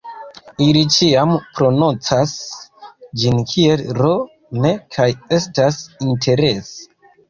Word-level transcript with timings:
Ili 0.67 0.79
ĉiam 0.95 1.33
prononcas 1.59 2.33
ĝin 3.23 3.39
kiel 3.55 3.87
ro-n 4.03 4.69
kaj 4.99 5.11
estas 5.43 5.83
interese 6.13 6.87